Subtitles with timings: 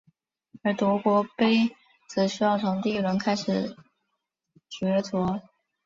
[0.63, 1.75] 而德国杯
[2.09, 3.77] 则需要从第一轮开始
[4.67, 5.39] 角逐。